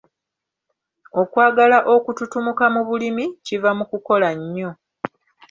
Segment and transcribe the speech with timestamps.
[1.21, 4.71] Okwagala okututumuka mu bulimi kiva mu kukola nnyo.